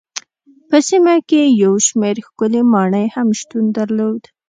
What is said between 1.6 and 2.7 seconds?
یو شمېر ښکلې